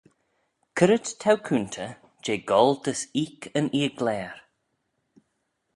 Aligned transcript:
C'red 0.77 1.05
t'ou 1.21 1.33
coontey 1.47 1.91
jeh 2.23 2.43
goll 2.49 2.75
dys 2.83 3.01
oik 3.21 3.41
yn 3.59 3.67
'eeackleyr? 3.77 4.35